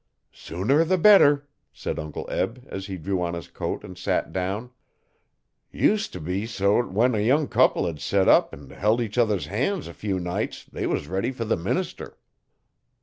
'Sooner 0.31 0.83
the 0.83 0.97
better,' 0.97 1.47
said 1.71 1.99
Uncle 1.99 2.25
Eb 2.27 2.65
as 2.67 2.87
he 2.87 2.97
drew 2.97 3.21
on 3.21 3.35
his 3.35 3.47
coat 3.47 3.83
and 3.83 3.99
sat 3.99 4.33
down. 4.33 4.71
'Used 5.71 6.11
to 6.13 6.19
be 6.19 6.47
so 6.47 6.81
t'when 6.81 7.13
a 7.13 7.19
young 7.19 7.47
couple 7.47 7.85
hed 7.85 7.99
set 7.99 8.27
up 8.27 8.51
'n 8.51 8.71
held 8.71 8.99
each 8.99 9.19
other's 9.19 9.45
han's 9.45 9.87
a 9.87 9.93
few 9.93 10.19
nights 10.19 10.63
they 10.65 10.87
was 10.87 11.07
ready 11.07 11.29
fer 11.29 11.43
the 11.45 11.55
minister. 11.55 12.17